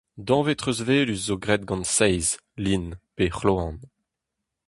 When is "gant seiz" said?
1.69-2.27